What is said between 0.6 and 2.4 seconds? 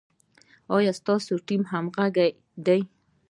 ایا ستاسو ټیم همغږی